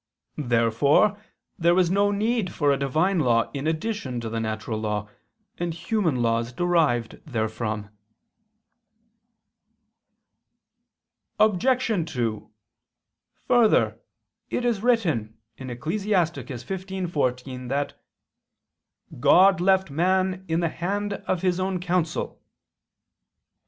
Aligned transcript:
Therefore 0.37 1.21
there 1.59 1.75
was 1.75 1.91
no 1.91 2.09
need 2.09 2.51
for 2.51 2.71
a 2.71 2.77
Divine 2.79 3.19
law 3.19 3.51
in 3.53 3.67
addition 3.67 4.19
to 4.21 4.29
the 4.29 4.39
natural 4.39 4.79
law, 4.79 5.07
and 5.59 5.75
human 5.75 6.23
laws 6.23 6.51
derived 6.51 7.21
therefrom. 7.27 7.91
Obj. 11.39 12.11
2: 12.13 12.49
Further, 13.47 13.99
it 14.49 14.65
is 14.65 14.81
written 14.81 15.37
(Ecclus. 15.59 16.03
15:14) 16.07 17.69
that 17.69 17.93
"God 19.19 19.61
left 19.61 19.91
man 19.91 20.45
in 20.47 20.61
the 20.61 20.69
hand 20.69 21.13
of 21.27 21.43
his 21.43 21.59
own 21.59 21.79
counsel." 21.79 22.41